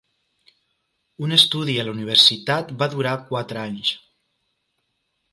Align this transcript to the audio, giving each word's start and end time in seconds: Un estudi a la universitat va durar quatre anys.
Un 1.25 1.35
estudi 1.35 1.75
a 1.81 1.85
la 1.89 1.93
universitat 1.97 2.71
va 2.79 2.87
durar 2.93 3.11
quatre 3.27 3.61
anys. 3.65 3.93